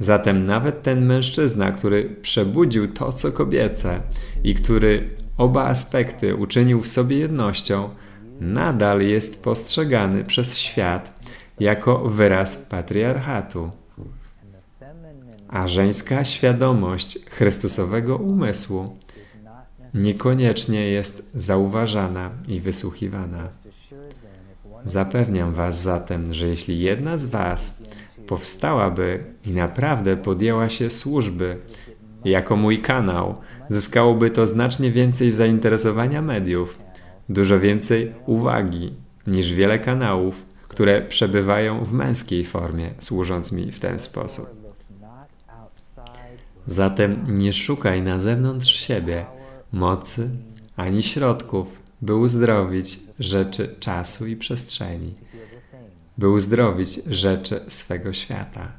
Zatem 0.00 0.44
nawet 0.44 0.82
ten 0.82 1.06
mężczyzna, 1.06 1.72
który 1.72 2.04
przebudził 2.22 2.92
to, 2.92 3.12
co 3.12 3.32
kobiece 3.32 4.00
i 4.44 4.54
który 4.54 5.10
oba 5.38 5.64
aspekty 5.64 6.36
uczynił 6.36 6.80
w 6.82 6.88
sobie 6.88 7.16
jednością, 7.16 7.88
nadal 8.40 9.00
jest 9.00 9.44
postrzegany 9.44 10.24
przez 10.24 10.58
świat 10.58 11.20
jako 11.60 11.98
wyraz 11.98 12.56
patriarchatu. 12.56 13.70
A 15.48 15.68
żeńska 15.68 16.24
świadomość 16.24 17.18
Chrystusowego 17.30 18.16
umysłu 18.16 18.96
niekoniecznie 19.94 20.80
jest 20.80 21.30
zauważana 21.34 22.30
i 22.48 22.60
wysłuchiwana. 22.60 23.61
Zapewniam 24.84 25.52
Was 25.52 25.82
zatem, 25.82 26.34
że 26.34 26.46
jeśli 26.46 26.80
jedna 26.80 27.18
z 27.18 27.26
Was 27.26 27.82
powstałaby 28.26 29.24
i 29.46 29.50
naprawdę 29.50 30.16
podjęła 30.16 30.68
się 30.68 30.90
służby 30.90 31.56
jako 32.24 32.56
mój 32.56 32.78
kanał, 32.78 33.38
zyskałoby 33.68 34.30
to 34.30 34.46
znacznie 34.46 34.90
więcej 34.90 35.30
zainteresowania 35.30 36.22
mediów, 36.22 36.78
dużo 37.28 37.60
więcej 37.60 38.12
uwagi 38.26 38.90
niż 39.26 39.52
wiele 39.52 39.78
kanałów, 39.78 40.46
które 40.68 41.00
przebywają 41.00 41.84
w 41.84 41.92
męskiej 41.92 42.44
formie, 42.44 42.90
służąc 42.98 43.52
mi 43.52 43.72
w 43.72 43.80
ten 43.80 44.00
sposób. 44.00 44.46
Zatem 46.66 47.24
nie 47.28 47.52
szukaj 47.52 48.02
na 48.02 48.18
zewnątrz 48.18 48.72
siebie 48.72 49.26
mocy 49.72 50.30
ani 50.76 51.02
środków, 51.02 51.81
by 52.02 52.14
uzdrowić 52.14 53.00
rzeczy 53.18 53.74
czasu 53.80 54.26
i 54.26 54.36
przestrzeni, 54.36 55.14
by 56.18 56.28
uzdrowić 56.28 57.00
rzeczy 57.06 57.60
swego 57.68 58.12
świata. 58.12 58.72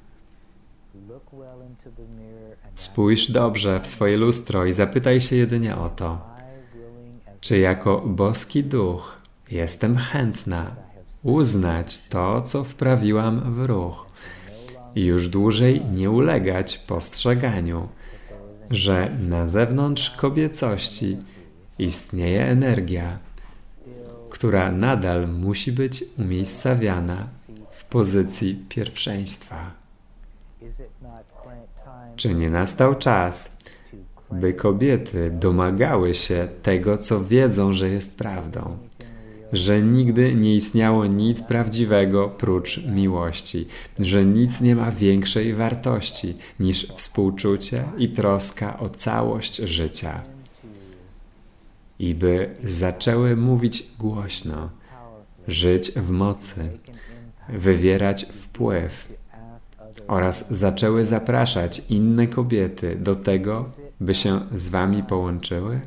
Spójrz 2.76 3.32
dobrze 3.32 3.80
w 3.80 3.88
swoje 3.88 4.18
lustro 4.18 4.66
i 4.66 4.74
zapytaj 4.74 5.22
się 5.22 5.36
jedynie 5.36 5.78
o 5.78 5.90
to, 5.90 6.22
czy 7.42 7.58
jako 7.58 8.02
boski 8.06 8.64
duch 8.64 9.18
jestem 9.52 9.98
chętna 9.98 10.76
uznać 11.24 12.08
to, 12.08 12.42
co 12.42 12.64
wprawiłam 12.64 13.54
w 13.54 13.66
ruch 13.66 14.06
i 14.96 15.06
już 15.06 15.30
dłużej 15.30 15.86
nie 15.86 16.12
ulegać 16.12 16.78
postrzeganiu, 16.78 17.88
że 18.70 19.18
na 19.20 19.48
zewnątrz 19.48 20.10
kobiecości 20.10 21.18
istnieje 21.80 22.46
energia, 22.46 23.20
która 24.30 24.72
nadal 24.72 25.28
musi 25.28 25.72
być 25.72 26.04
umiejscawiana 26.20 27.28
w 27.70 27.84
pozycji 27.84 28.66
pierwszeństwa. 28.70 29.72
Czy 32.16 32.36
nie 32.36 32.50
nastał 32.50 32.96
czas, 32.96 33.58
by 34.32 34.54
kobiety 34.54 35.32
domagały 35.32 36.14
się 36.14 36.48
tego, 36.64 36.98
co 36.98 37.26
wiedzą, 37.26 37.74
że 37.74 37.90
jest 37.90 38.18
prawdą? 38.18 38.78
Że 39.54 39.82
nigdy 39.82 40.36
nie 40.36 40.56
istniało 40.56 41.06
nic 41.06 41.42
prawdziwego 41.42 42.30
prócz 42.30 42.86
miłości, 42.86 43.68
że 44.00 44.26
nic 44.26 44.62
nie 44.62 44.76
ma 44.76 44.92
większej 44.92 45.54
wartości 45.54 46.36
niż 46.60 46.88
współczucie 46.88 47.84
i 47.98 48.10
troska 48.10 48.80
o 48.80 48.90
całość 48.90 49.56
życia. 49.58 50.33
I 52.04 52.16
by 52.16 52.50
zaczęły 52.64 53.36
mówić 53.36 53.84
głośno, 54.00 54.70
żyć 55.48 55.92
w 55.92 56.10
mocy, 56.10 56.70
wywierać 57.50 58.26
wpływ 58.26 59.14
oraz 60.08 60.54
zaczęły 60.54 61.06
zapraszać 61.06 61.82
inne 61.90 62.28
kobiety 62.28 62.96
do 62.96 63.16
tego, 63.16 63.70
by 64.00 64.16
się 64.16 64.40
z 64.56 64.70
wami 64.70 65.04
połączyły? 65.04 65.80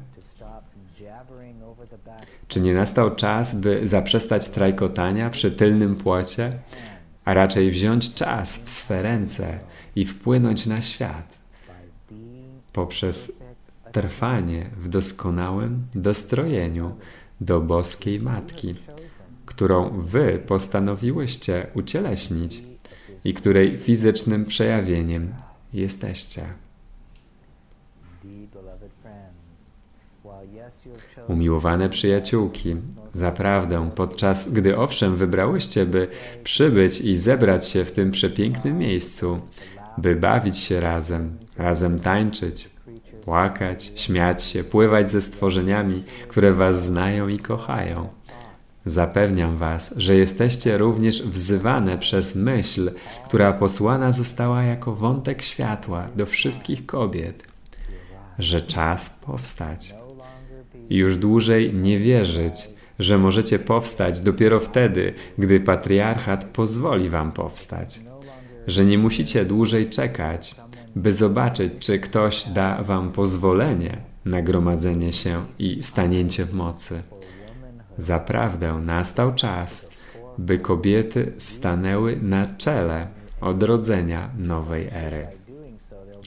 Czy 2.49 2.61
nie 2.61 2.75
nastał 2.75 3.15
czas, 3.15 3.61
by 3.61 3.89
zaprzestać 3.89 4.49
trajkotania 4.49 5.31
przy 5.31 5.51
tylnym 5.51 5.97
płocie, 5.97 6.53
a 7.25 7.35
raczej 7.35 7.71
wziąć 7.71 8.15
czas 8.15 8.65
w 8.65 8.71
swe 8.71 9.03
ręce 9.03 9.59
i 9.97 10.05
wpłynąć 10.05 10.67
na 10.67 10.83
świat 10.83 11.37
poprzez 12.77 13.36
trwanie 13.97 14.71
w 14.77 14.89
doskonałym 14.89 15.87
dostrojeniu 15.95 16.95
do 17.41 17.61
boskiej 17.61 18.21
Matki, 18.21 18.75
którą 19.47 20.01
wy 20.01 20.43
postanowiłyście 20.47 21.67
ucieleśnić 21.75 22.63
i 23.25 23.35
której 23.35 23.79
fizycznym 23.79 24.45
przejawieniem 24.45 25.35
jesteście? 25.73 26.43
Umiłowane 31.29 31.89
przyjaciółki, 31.89 32.77
zaprawdę, 33.13 33.91
podczas 33.95 34.53
gdy 34.53 34.79
owszem 34.79 35.17
wybrałyście, 35.17 35.87
by 35.87 36.09
przybyć 36.45 37.01
i 37.01 37.17
zebrać 37.17 37.69
się 37.69 37.85
w 37.85 37.93
tym 37.93 38.11
przepięknym 38.11 38.79
miejscu, 38.79 39.41
by 39.99 40.17
bawić 40.17 40.59
się 40.59 40.81
razem, 40.81 41.37
razem 41.59 41.99
tańczyć, 41.99 42.76
płakać, 43.27 43.93
śmiać 43.97 44.45
się, 44.45 44.65
pływać 44.65 45.11
ze 45.11 45.21
stworzeniami, 45.21 46.05
które 46.29 46.53
was 46.53 46.85
znają 46.85 47.29
i 47.29 47.39
kochają. 47.39 48.09
Zapewniam 48.85 49.57
was, 49.57 49.95
że 49.97 50.15
jesteście 50.15 50.79
również 50.79 51.23
wzywane 51.23 51.99
przez 51.99 52.37
myśl, 52.37 52.91
która 53.25 53.53
posłana 53.53 54.13
została 54.13 54.63
jako 54.63 54.95
wątek 54.95 55.43
światła 55.43 56.09
do 56.17 56.27
wszystkich 56.27 56.87
kobiet, 56.87 57.47
że 58.39 58.61
czas 58.61 59.21
powstać 59.27 59.95
już 60.91 61.17
dłużej 61.17 61.75
nie 61.75 61.99
wierzyć, 61.99 62.69
że 62.99 63.19
możecie 63.19 63.59
powstać 63.59 64.21
dopiero 64.21 64.61
wtedy, 64.61 65.15
gdy 65.39 65.61
patriarchat 65.61 66.45
pozwoli 66.45 67.11
wam 67.11 67.33
powstać, 67.33 68.01
że 68.67 68.85
nie 68.85 68.99
musicie 68.99 69.45
dłużej 69.45 69.91
czekać, 69.91 70.55
by 70.97 71.13
zobaczyć, 71.13 71.73
czy 71.81 71.99
ktoś 71.99 72.45
da 72.45 72.83
wam 72.83 73.13
pozwolenie 73.13 73.99
na 74.25 74.43
gromadzenie 74.43 75.13
się 75.13 75.47
i 75.59 75.83
stanięcie 75.83 76.45
w 76.45 76.55
mocy. 76.55 77.03
Zaprawdę 77.99 78.75
nastał 78.75 79.35
czas, 79.35 79.91
by 80.39 80.59
kobiety 80.59 81.33
stanęły 81.39 82.17
na 82.23 82.47
czele 82.47 83.07
odrodzenia 83.41 84.31
nowej 84.39 84.89
ery. 84.93 85.27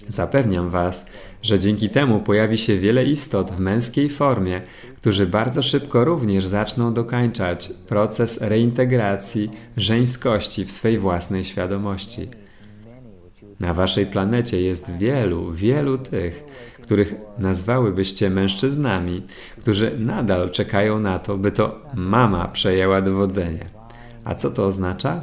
Zapewniam 0.08 0.70
Was, 0.70 1.06
że 1.42 1.60
dzięki 1.60 1.90
temu 1.90 2.20
pojawi 2.20 2.58
się 2.58 2.78
wiele 2.78 3.06
istot 3.06 3.52
w 3.52 3.60
męskiej 3.60 4.10
formie, 4.10 4.62
którzy 4.96 5.26
bardzo 5.26 5.64
szybko 5.64 6.06
również 6.06 6.46
zaczną 6.46 6.94
dokańczać 6.94 7.70
proces 7.88 8.42
reintegracji 8.42 9.52
żeńskości 9.78 10.66
w 10.66 10.72
swej 10.72 10.98
własnej 10.98 11.44
świadomości. 11.44 12.28
Na 13.60 13.74
Waszej 13.74 14.06
planecie 14.06 14.62
jest 14.62 14.92
wielu, 14.92 15.52
wielu 15.52 15.98
tych, 15.98 16.44
których 16.82 17.16
nazwałybyście 17.38 18.30
mężczyznami, 18.30 19.22
którzy 19.58 20.00
nadal 20.00 20.52
czekają 20.52 21.00
na 21.00 21.20
to, 21.20 21.38
by 21.38 21.52
to 21.52 21.80
mama 21.94 22.48
przejęła 22.48 23.02
dowodzenie. 23.02 23.66
A 24.24 24.36
co 24.36 24.52
to 24.52 24.66
oznacza? 24.66 25.22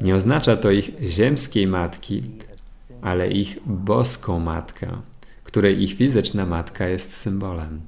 Nie 0.00 0.14
oznacza 0.14 0.56
to 0.56 0.70
ich 0.70 0.90
ziemskiej 1.02 1.66
matki, 1.66 2.22
ale 3.02 3.30
ich 3.30 3.58
boską 3.66 4.40
matkę, 4.40 4.88
której 5.44 5.82
ich 5.82 5.94
fizyczna 5.94 6.46
matka 6.46 6.88
jest 6.88 7.16
symbolem. 7.16 7.80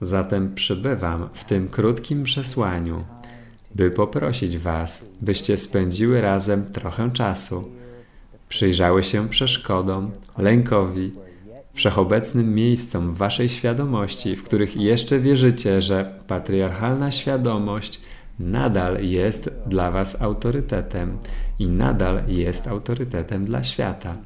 Zatem 0.00 0.54
przybywam 0.54 1.28
w 1.32 1.44
tym 1.44 1.68
krótkim 1.68 2.24
przesłaniu, 2.24 3.04
by 3.76 3.90
poprosić 3.90 4.58
Was, 4.58 5.08
byście 5.20 5.58
spędziły 5.58 6.20
razem 6.20 6.64
trochę 6.64 7.10
czasu, 7.10 7.64
przyjrzały 8.48 9.02
się 9.02 9.28
przeszkodom, 9.28 10.10
lękowi, 10.38 11.12
wszechobecnym 11.74 12.54
miejscom 12.54 13.14
Waszej 13.14 13.48
świadomości, 13.48 14.36
w 14.36 14.42
których 14.42 14.76
jeszcze 14.76 15.18
wierzycie, 15.18 15.82
że 15.82 16.18
patriarchalna 16.26 17.10
świadomość 17.10 18.00
nadal 18.38 19.04
jest 19.04 19.50
dla 19.66 19.90
Was 19.90 20.22
autorytetem 20.22 21.18
i 21.58 21.68
nadal 21.68 22.22
jest 22.28 22.68
autorytetem 22.68 23.44
dla 23.44 23.64
świata. 23.64 24.16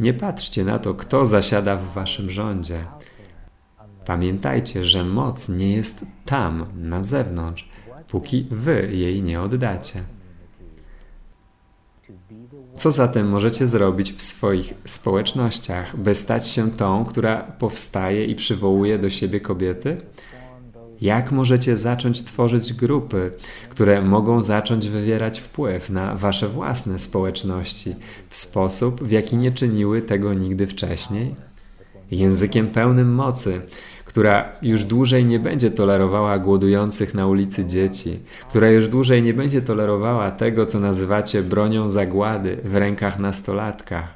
Nie 0.00 0.14
patrzcie 0.14 0.64
na 0.64 0.78
to, 0.78 0.94
kto 0.94 1.26
zasiada 1.26 1.76
w 1.76 1.92
Waszym 1.92 2.30
rządzie. 2.30 2.84
Pamiętajcie, 4.06 4.84
że 4.84 5.04
moc 5.04 5.48
nie 5.48 5.76
jest 5.76 6.06
tam, 6.24 6.66
na 6.76 7.02
zewnątrz, 7.04 7.68
póki 8.08 8.46
Wy 8.50 8.88
jej 8.92 9.22
nie 9.22 9.40
oddacie. 9.40 10.02
Co 12.76 12.92
zatem 12.92 13.28
możecie 13.28 13.66
zrobić 13.66 14.12
w 14.12 14.22
swoich 14.22 14.74
społecznościach, 14.84 15.96
by 15.96 16.14
stać 16.14 16.48
się 16.48 16.70
tą, 16.70 17.04
która 17.04 17.36
powstaje 17.36 18.24
i 18.24 18.34
przywołuje 18.34 18.98
do 18.98 19.10
siebie 19.10 19.40
kobiety? 19.40 20.00
Jak 21.00 21.32
możecie 21.32 21.76
zacząć 21.76 22.22
tworzyć 22.22 22.72
grupy, 22.72 23.30
które 23.68 24.02
mogą 24.02 24.42
zacząć 24.42 24.88
wywierać 24.88 25.40
wpływ 25.40 25.90
na 25.90 26.14
wasze 26.14 26.48
własne 26.48 26.98
społeczności 26.98 27.94
w 28.28 28.36
sposób, 28.36 29.02
w 29.04 29.10
jaki 29.10 29.36
nie 29.36 29.52
czyniły 29.52 30.02
tego 30.02 30.34
nigdy 30.34 30.66
wcześniej? 30.66 31.34
Językiem 32.10 32.66
pełnym 32.66 33.14
mocy, 33.14 33.62
która 34.08 34.48
już 34.62 34.84
dłużej 34.84 35.24
nie 35.24 35.38
będzie 35.38 35.70
tolerowała 35.70 36.38
głodujących 36.38 37.14
na 37.14 37.26
ulicy 37.26 37.64
dzieci, 37.64 38.18
która 38.48 38.70
już 38.70 38.88
dłużej 38.88 39.22
nie 39.22 39.34
będzie 39.34 39.62
tolerowała 39.62 40.30
tego, 40.30 40.66
co 40.66 40.80
nazywacie 40.80 41.42
bronią 41.42 41.88
zagłady 41.88 42.56
w 42.64 42.76
rękach 42.76 43.18
nastolatkach, 43.18 44.14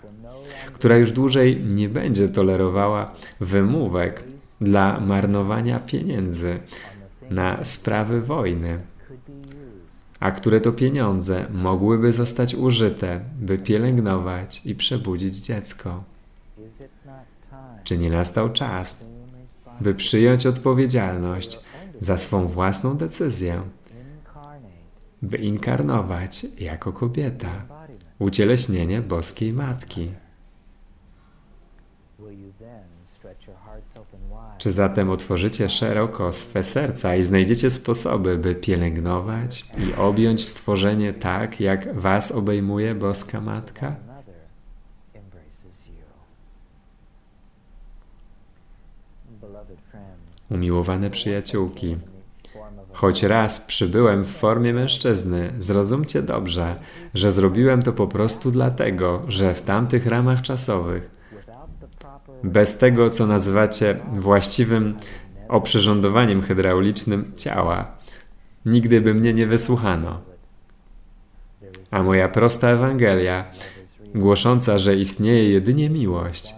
która 0.73 0.97
już 0.97 1.13
dłużej 1.13 1.65
nie 1.65 1.89
będzie 1.89 2.29
tolerowała 2.29 3.11
wymówek 3.41 4.25
dla 4.61 5.01
marnowania 5.01 5.79
pieniędzy 5.79 6.59
na 7.31 7.65
sprawy 7.65 8.21
wojny, 8.21 8.81
a 10.21 10.31
które 10.31 10.61
to 10.61 10.73
pieniądze 10.73 11.47
mogłyby 11.51 12.13
zostać 12.13 12.55
użyte, 12.55 13.21
by 13.41 13.59
pielęgnować 13.59 14.63
i 14.65 14.75
przebudzić 14.75 15.37
dziecko. 15.37 16.05
Czy 17.85 17.99
nie 17.99 18.11
nastał 18.11 18.53
czas, 18.53 19.12
by 19.83 19.95
przyjąć 19.95 20.47
odpowiedzialność 20.47 21.61
za 22.01 22.19
swą 22.19 22.47
własną 22.47 22.97
decyzję, 22.97 23.63
by 25.23 25.37
inkarnować 25.37 26.47
jako 26.59 26.93
kobieta, 26.93 27.67
ucieleśnienie 28.19 29.01
boskiej 29.01 29.53
matki? 29.53 30.11
Czy 34.59 34.73
zatem 34.73 35.11
otworzycie 35.11 35.69
szeroko 35.69 36.33
swe 36.33 36.65
serca 36.65 37.17
i 37.17 37.23
znajdziecie 37.23 37.71
sposoby, 37.71 38.39
by 38.39 38.55
pielęgnować 38.55 39.65
i 39.79 39.95
objąć 39.95 40.45
stworzenie 40.49 41.13
tak, 41.13 41.61
jak 41.61 41.95
was 41.95 42.33
obejmuje 42.33 42.95
boska 42.95 43.41
matka? 43.41 44.12
Umiłowane 50.53 51.11
przyjaciółki, 51.11 51.97
choć 52.93 53.23
raz 53.23 53.61
przybyłem 53.61 54.25
w 54.25 54.31
formie 54.31 54.73
mężczyzny, 54.73 55.53
zrozumcie 55.59 56.23
dobrze, 56.23 56.77
że 57.15 57.33
zrobiłem 57.33 57.83
to 57.83 57.93
po 57.93 58.07
prostu 58.07 58.51
dlatego, 58.51 59.23
że 59.29 59.55
w 59.55 59.63
tamtych 59.63 60.07
ramach 60.07 60.43
czasowych, 60.43 61.11
bez 62.45 62.79
tego, 62.79 63.11
co 63.11 63.27
nazywacie 63.27 63.97
właściwym 64.13 64.97
oprzyrządowaniem 65.49 66.43
hydraulicznym 66.43 67.33
ciała, 67.37 67.97
nigdy 68.67 69.01
by 69.01 69.15
mnie 69.15 69.35
nie 69.35 69.47
wysłuchano. 69.47 70.21
A 71.91 72.03
moja 72.03 72.29
prosta 72.29 72.69
Ewangelia, 72.69 73.45
głosząca, 74.15 74.79
że 74.79 74.97
istnieje 74.97 75.49
jedynie 75.51 75.91
miłość 75.91 76.55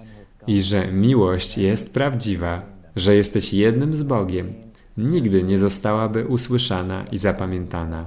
i 0.46 0.62
że 0.62 0.92
miłość 0.92 1.58
jest 1.58 1.94
prawdziwa, 1.94 2.73
że 2.96 3.14
jesteś 3.14 3.54
jednym 3.54 3.94
z 3.94 4.02
Bogiem, 4.02 4.52
nigdy 4.96 5.42
nie 5.42 5.58
zostałaby 5.58 6.26
usłyszana 6.26 7.04
i 7.12 7.18
zapamiętana. 7.18 8.06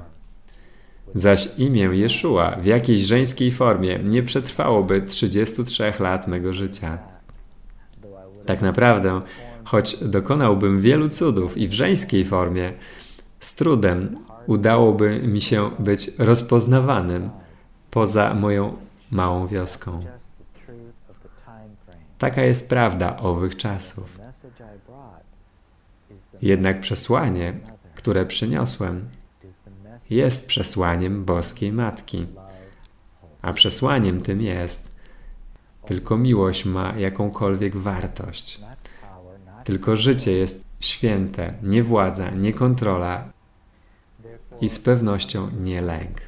Zaś 1.14 1.50
imię 1.58 1.90
Jeszua 1.92 2.58
w 2.62 2.66
jakiejś 2.66 3.02
żeńskiej 3.02 3.52
formie 3.52 4.00
nie 4.04 4.24
przetrwałoby 4.24 5.02
33 5.02 5.94
lat 6.00 6.28
mego 6.28 6.54
życia. 6.54 6.98
Tak 8.46 8.62
naprawdę, 8.62 9.22
choć 9.64 9.98
dokonałbym 10.04 10.82
wielu 10.82 11.10
cudów 11.10 11.58
i 11.58 11.68
w 11.68 11.74
żeńskiej 11.74 12.26
formie, 12.26 12.74
z 13.40 13.56
trudem 13.56 14.16
udałoby 14.48 15.20
mi 15.20 15.42
się 15.42 15.72
być 15.80 16.12
rozpoznawanym 16.18 17.30
poza 17.92 18.34
moją 18.34 18.78
małą 19.12 19.48
wioską. 19.48 20.06
Taka 22.18 22.42
jest 22.42 22.70
prawda 22.70 23.18
owych 23.18 23.58
czasów. 23.58 24.17
Jednak 26.42 26.80
przesłanie, 26.80 27.54
które 27.96 28.26
przyniosłem, 28.26 29.10
jest 30.10 30.48
przesłaniem 30.48 31.26
boskiej 31.26 31.72
Matki. 31.72 32.26
A 33.42 33.54
przesłaniem 33.54 34.22
tym 34.22 34.42
jest, 34.42 34.96
tylko 35.86 36.18
miłość 36.18 36.66
ma 36.66 36.94
jakąkolwiek 36.98 37.76
wartość. 37.76 38.60
Tylko 39.64 39.96
życie 39.96 40.32
jest 40.32 40.64
święte, 40.80 41.54
nie 41.64 41.84
władza, 41.84 42.30
nie 42.30 42.54
kontrola 42.54 43.30
i 44.62 44.70
z 44.70 44.80
pewnością 44.80 45.50
nie 45.60 45.82
lęk. 45.82 46.27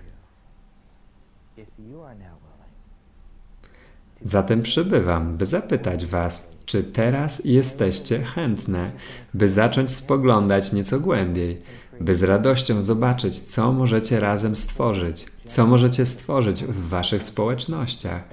Zatem 4.24 4.62
przybywam, 4.62 5.38
by 5.38 5.46
zapytać 5.46 6.06
Was, 6.06 6.58
czy 6.66 6.84
teraz 6.84 7.42
jesteście 7.46 8.24
chętne, 8.24 8.92
by 9.34 9.50
zacząć 9.50 9.92
spoglądać 9.92 10.74
nieco 10.74 11.00
głębiej, 11.00 11.60
by 12.02 12.16
z 12.16 12.24
radością 12.24 12.82
zobaczyć, 12.82 13.40
co 13.40 13.72
możecie 13.72 14.20
razem 14.20 14.56
stworzyć, 14.56 15.26
co 15.46 15.68
możecie 15.68 16.06
stworzyć 16.06 16.64
w 16.64 16.90
Waszych 16.90 17.24
społecznościach, 17.24 18.24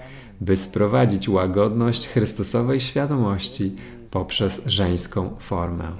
by 0.40 0.56
sprowadzić 0.56 1.28
łagodność 1.28 2.08
Chrystusowej 2.08 2.80
świadomości 2.80 3.76
poprzez 4.10 4.62
żeńską 4.66 5.36
formę. 5.38 5.92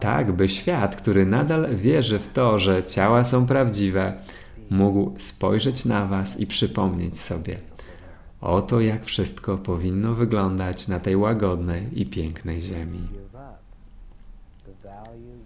Tak, 0.00 0.32
by 0.32 0.48
świat, 0.48 0.96
który 0.96 1.26
nadal 1.26 1.76
wierzy 1.76 2.18
w 2.18 2.28
to, 2.28 2.58
że 2.58 2.84
ciała 2.84 3.24
są 3.24 3.46
prawdziwe, 3.46 4.12
mógł 4.70 5.12
spojrzeć 5.18 5.84
na 5.84 6.06
Was 6.06 6.40
i 6.40 6.46
przypomnieć 6.46 7.20
sobie. 7.20 7.69
Oto 8.40 8.80
jak 8.80 9.04
wszystko 9.04 9.58
powinno 9.58 10.14
wyglądać 10.14 10.88
na 10.88 11.00
tej 11.00 11.16
łagodnej 11.16 12.00
i 12.00 12.06
pięknej 12.06 12.60
ziemi. 12.60 13.08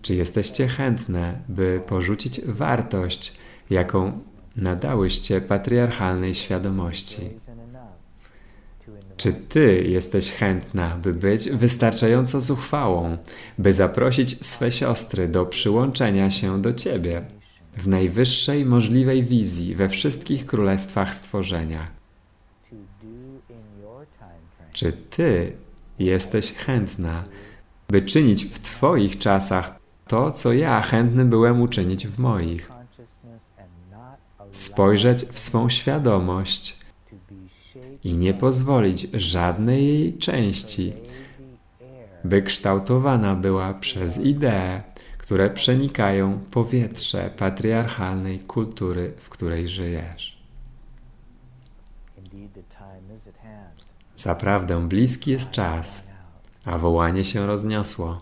Czy 0.02 0.14
jesteście 0.14 0.68
chętne, 0.68 1.38
by 1.48 1.80
porzucić 1.86 2.40
wartość, 2.40 3.38
jaką 3.70 4.20
nadałyście 4.56 5.40
patriarchalnej 5.40 6.34
świadomości? 6.34 7.22
Czy 9.16 9.32
ty 9.32 9.84
jesteś 9.88 10.32
chętna, 10.32 10.96
by 11.02 11.14
być 11.14 11.50
wystarczająco 11.50 12.40
zuchwałą, 12.40 13.18
by 13.58 13.72
zaprosić 13.72 14.46
swe 14.46 14.72
siostry 14.72 15.28
do 15.28 15.46
przyłączenia 15.46 16.30
się 16.30 16.62
do 16.62 16.72
ciebie 16.72 17.24
w 17.72 17.88
najwyższej 17.88 18.64
możliwej 18.64 19.24
wizji 19.24 19.74
we 19.74 19.88
wszystkich 19.88 20.46
królestwach 20.46 21.14
stworzenia? 21.14 22.03
Czy 24.74 24.92
ty 24.92 25.52
jesteś 25.98 26.52
chętna, 26.52 27.24
by 27.88 28.02
czynić 28.02 28.44
w 28.44 28.58
twoich 28.58 29.18
czasach 29.18 29.78
to, 30.06 30.32
co 30.32 30.52
ja 30.52 30.80
chętny 30.80 31.24
byłem 31.24 31.62
uczynić 31.62 32.06
w 32.06 32.18
moich? 32.18 32.70
Spojrzeć 34.52 35.24
w 35.24 35.38
swą 35.38 35.68
świadomość 35.68 36.78
i 38.04 38.16
nie 38.16 38.34
pozwolić 38.34 39.06
żadnej 39.12 39.86
jej 39.86 40.18
części 40.18 40.92
by 42.24 42.42
kształtowana 42.42 43.34
była 43.34 43.74
przez 43.74 44.20
idee, 44.20 44.82
które 45.18 45.50
przenikają 45.50 46.38
powietrze 46.50 47.30
patriarchalnej 47.38 48.38
kultury, 48.38 49.12
w 49.18 49.28
której 49.28 49.68
żyjesz. 49.68 50.38
Zaprawdę 54.16 54.88
bliski 54.88 55.30
jest 55.30 55.50
czas, 55.50 56.08
a 56.64 56.78
wołanie 56.78 57.24
się 57.24 57.46
rozniosło. 57.46 58.20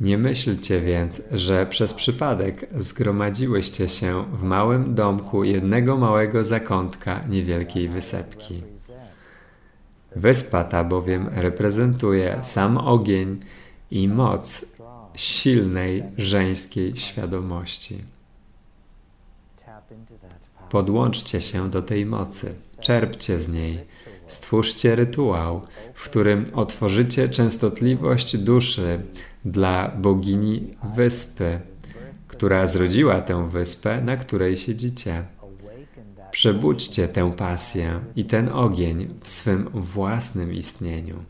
Nie 0.00 0.18
myślcie 0.18 0.80
więc, 0.80 1.22
że 1.32 1.66
przez 1.66 1.94
przypadek 1.94 2.68
zgromadziłyście 2.76 3.88
się 3.88 4.24
w 4.32 4.42
małym 4.42 4.94
domku 4.94 5.44
jednego 5.44 5.96
małego 5.96 6.44
zakątka 6.44 7.20
niewielkiej 7.28 7.88
wysepki. 7.88 8.62
Wyspa 10.16 10.64
ta 10.64 10.84
bowiem 10.84 11.28
reprezentuje 11.32 12.38
sam 12.42 12.78
ogień 12.78 13.40
i 13.90 14.08
moc 14.08 14.66
silnej 15.14 16.04
żeńskiej 16.16 16.96
świadomości. 16.96 17.98
Podłączcie 20.70 21.40
się 21.40 21.70
do 21.70 21.82
tej 21.82 22.06
mocy, 22.06 22.54
czerpcie 22.80 23.38
z 23.38 23.48
niej, 23.48 23.78
stwórzcie 24.26 24.96
rytuał, 24.96 25.62
w 25.94 26.04
którym 26.04 26.50
otworzycie 26.54 27.28
częstotliwość 27.28 28.36
duszy 28.36 29.02
dla 29.44 29.88
bogini 29.88 30.74
wyspy, 30.96 31.60
która 32.28 32.66
zrodziła 32.66 33.20
tę 33.20 33.48
wyspę, 33.48 34.02
na 34.02 34.16
której 34.16 34.56
siedzicie. 34.56 35.24
Przebudźcie 36.30 37.08
tę 37.08 37.32
pasję 37.32 38.00
i 38.16 38.24
ten 38.24 38.48
ogień 38.48 39.14
w 39.22 39.28
swym 39.28 39.68
własnym 39.68 40.54
istnieniu 40.54 41.24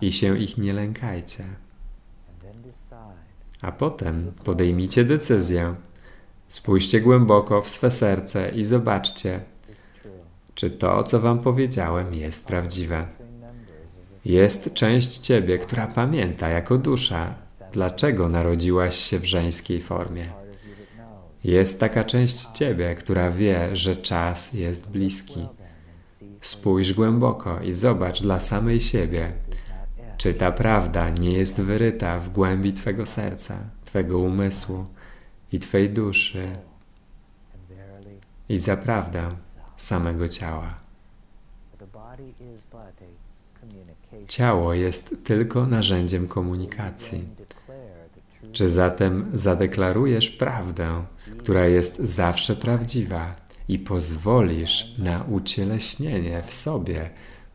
i 0.00 0.12
się 0.12 0.38
ich 0.38 0.58
nie 0.58 0.72
lękajcie. 0.72 1.44
A 3.62 3.72
potem 3.72 4.32
podejmijcie 4.44 5.04
decyzję. 5.04 5.74
Spójrzcie 6.48 7.00
głęboko 7.00 7.62
w 7.62 7.68
swe 7.68 7.90
serce 7.90 8.50
i 8.50 8.64
zobaczcie, 8.64 9.40
czy 10.54 10.70
to, 10.70 11.02
co 11.02 11.20
wam 11.20 11.38
powiedziałem, 11.38 12.14
jest 12.14 12.46
prawdziwe. 12.46 13.06
Jest 14.24 14.74
część 14.74 15.18
ciebie, 15.18 15.58
która 15.58 15.86
pamięta 15.86 16.48
jako 16.48 16.78
dusza, 16.78 17.34
dlaczego 17.72 18.28
narodziłaś 18.28 18.96
się 18.96 19.18
w 19.18 19.24
żeńskiej 19.24 19.82
formie. 19.82 20.32
Jest 21.44 21.80
taka 21.80 22.04
część 22.04 22.46
ciebie, 22.46 22.94
która 22.94 23.30
wie, 23.30 23.76
że 23.76 23.96
czas 23.96 24.52
jest 24.52 24.90
bliski. 24.90 25.46
Spójrz 26.40 26.92
głęboko 26.92 27.60
i 27.60 27.72
zobacz 27.72 28.22
dla 28.22 28.40
samej 28.40 28.80
siebie, 28.80 29.32
Czy 30.16 30.34
ta 30.34 30.52
prawda 30.52 31.10
nie 31.10 31.32
jest 31.32 31.60
wyryta 31.60 32.18
w 32.18 32.28
głębi 32.32 32.72
Twego 32.72 33.06
serca, 33.06 33.58
Twego 33.84 34.18
umysłu 34.18 34.86
i 35.52 35.58
Twej 35.58 35.90
duszy 35.90 36.48
i 38.48 38.58
zaprawdę 38.58 39.28
samego 39.84 40.28
ciała? 40.28 40.74
Ciało 44.28 44.74
jest 44.74 45.16
tylko 45.24 45.66
narzędziem 45.66 46.28
komunikacji. 46.28 47.28
Czy 48.52 48.70
zatem 48.70 49.30
zadeklarujesz 49.34 50.30
prawdę, 50.30 51.04
która 51.38 51.66
jest 51.66 51.98
zawsze 51.98 52.56
prawdziwa 52.56 53.36
i 53.68 53.78
pozwolisz 53.78 54.98
na 54.98 55.24
ucieleśnienie 55.24 56.42
w 56.46 56.54
sobie 56.54 57.10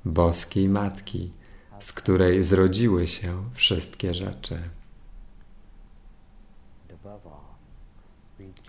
boskiej 0.06 0.70
Matki, 0.70 1.32
z 1.80 1.94
której 1.94 2.44
zrodziły 2.44 3.08
się 3.08 3.44
wszystkie 3.54 4.14
rzeczy? 4.14 4.60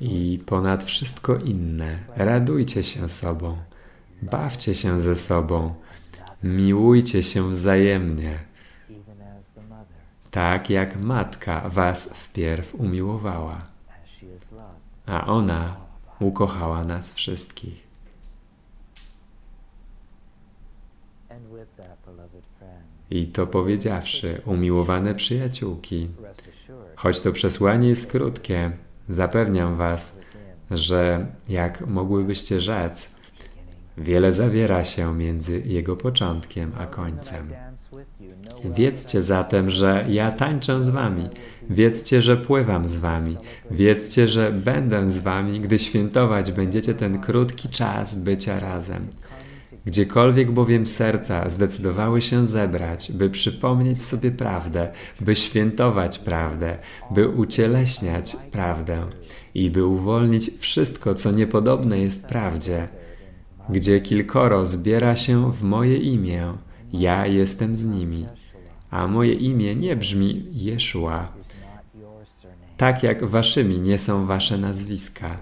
I 0.01 0.43
ponad 0.47 0.85
wszystko 0.85 1.37
inne, 1.37 1.99
radujcie 2.17 2.83
się 2.83 3.09
sobą, 3.09 3.57
bawcie 4.23 4.75
się 4.75 5.01
ze 5.01 5.17
sobą, 5.17 5.75
miłujcie 6.43 7.23
się 7.23 7.51
wzajemnie, 7.51 8.39
tak 10.31 10.71
jak 10.71 11.01
Matka 11.01 11.69
was 11.69 12.05
wpierw 12.15 12.75
umiłowała, 12.75 13.59
a 15.07 15.27
ona 15.27 15.77
ukochała 16.21 16.85
nas 16.85 17.15
wszystkich. 17.15 17.91
I 23.11 23.27
to 23.27 23.47
powiedziawszy, 23.47 24.43
umiłowane 24.45 25.15
przyjaciółki, 25.15 26.09
choć 26.97 27.21
to 27.21 27.33
przesłanie 27.33 27.89
jest 27.89 28.07
krótkie, 28.07 28.73
zapewniam 29.11 29.77
was, 29.77 30.19
że 30.71 31.27
jak 31.49 31.87
mogłybyście 31.87 32.61
rzec, 32.61 33.11
wiele 33.99 34.33
zawiera 34.33 34.85
się 34.85 35.15
między 35.15 35.63
jego 35.67 35.97
początkiem 35.97 36.73
a 36.79 36.87
końcem. 36.87 37.51
Wiedzcie 38.65 39.23
zatem, 39.23 39.71
że 39.71 40.05
ja 40.09 40.31
tańczę 40.31 40.83
z 40.83 40.89
wami. 40.89 41.29
Wiedzcie, 41.71 42.23
że 42.23 42.37
pływam 42.37 42.89
z 42.89 42.97
wami. 42.97 43.37
Wiedzcie, 43.71 44.29
że 44.29 44.53
będę 44.53 45.11
z 45.11 45.19
wami, 45.19 45.61
gdy 45.61 45.79
świętować 45.79 46.53
będziecie 46.53 46.95
ten 46.95 47.21
krótki 47.21 47.69
czas 47.69 48.15
bycia 48.15 48.61
razem. 48.61 49.07
Gdziekolwiek 49.87 50.51
bowiem 50.51 50.87
serca 50.87 51.49
zdecydowały 51.49 52.23
się 52.23 52.47
zebrać, 52.47 53.13
by 53.13 53.31
przypomnieć 53.31 54.03
sobie 54.03 54.31
prawdę, 54.31 54.93
by 55.21 55.37
świętować 55.37 56.19
prawdę, 56.19 56.79
by 57.11 57.29
ucieleśniać 57.29 58.37
prawdę 58.53 59.07
i 59.55 59.71
by 59.71 59.85
uwolnić 59.85 60.51
wszystko, 60.59 61.15
co 61.15 61.31
niepodobne 61.31 61.99
jest 61.99 62.29
prawdzie, 62.29 62.89
gdzie 63.69 64.01
kilkoro 64.01 64.67
zbiera 64.67 65.17
się 65.17 65.53
w 65.53 65.63
moje 65.63 65.97
imię, 65.97 66.53
ja 66.93 67.27
jestem 67.27 67.77
z 67.77 67.85
nimi. 67.85 68.27
A 68.91 69.07
moje 69.07 69.33
imię 69.35 69.75
nie 69.75 69.97
brzmi 69.97 70.47
Jeszua, 70.53 71.33
tak 72.77 73.03
jak 73.03 73.25
waszymi 73.25 73.81
nie 73.81 73.99
są 73.99 74.27
wasze 74.27 74.59
nazwiska. 74.59 75.37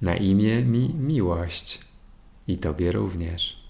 Na 0.00 0.16
imię 0.16 0.62
mi 0.62 0.94
miłość 0.94 1.89
i 2.48 2.58
tobie 2.58 2.92
również. 2.92 3.60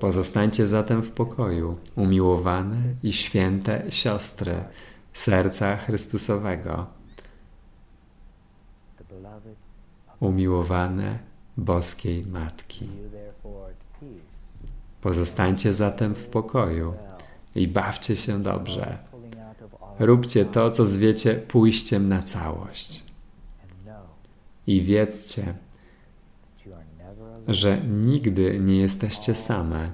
Pozostańcie 0.00 0.66
zatem 0.66 1.02
w 1.02 1.10
pokoju, 1.10 1.78
umiłowane 1.96 2.76
i 3.02 3.12
święte 3.12 3.90
siostry 3.90 4.64
serca 5.12 5.76
Chrystusowego, 5.76 6.86
umiłowane 10.20 11.18
boskiej 11.56 12.24
Matki. 12.26 12.88
Pozostańcie 15.00 15.72
zatem 15.72 16.14
w 16.14 16.26
pokoju 16.26 16.94
i 17.54 17.68
bawcie 17.68 18.16
się 18.16 18.42
dobrze. 18.42 18.98
Róbcie 19.98 20.44
to, 20.44 20.70
co 20.70 20.86
zwiecie 20.86 21.34
pójściem 21.34 22.08
na 22.08 22.22
całość. 22.22 23.04
I 24.66 24.82
wiedzcie, 24.82 25.54
że 27.48 27.80
nigdy 27.80 28.60
nie 28.60 28.76
jesteście 28.76 29.34
same 29.34 29.92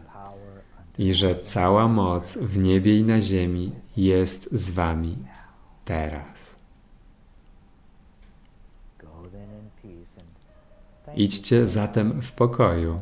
i 0.99 1.15
że 1.15 1.39
cała 1.39 1.89
moc 1.89 2.39
w 2.39 2.59
niebie 2.59 2.99
i 2.99 3.05
na 3.05 3.21
ziemi 3.21 3.73
jest 3.97 4.49
z 4.53 4.71
wami 4.71 5.19
teraz. 5.85 6.57
Idźcie 11.17 11.67
zatem 11.67 12.23
w 12.23 12.33
pokoju 12.33 13.01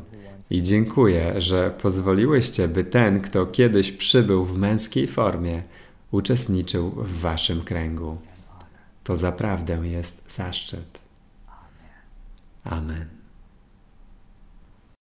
i 0.49 0.61
dziękuję, 0.61 1.41
że 1.41 1.71
pozwoliłyście, 1.81 2.67
by 2.67 2.83
ten, 2.83 3.21
kto 3.21 3.45
kiedyś 3.45 3.91
przybył 3.91 4.45
w 4.45 4.57
męskiej 4.57 5.07
formie, 5.07 5.63
uczestniczył 6.11 6.91
w 6.91 7.19
waszym 7.19 7.61
kręgu. 7.61 8.17
To 9.03 9.17
zaprawdę 9.17 9.73
jest 9.73 10.35
zaszczyt. 10.35 10.99
Amen. 12.63 13.14